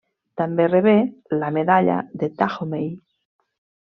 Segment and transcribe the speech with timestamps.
[0.41, 0.93] També rebé
[1.43, 2.89] la medalla de Dahomey.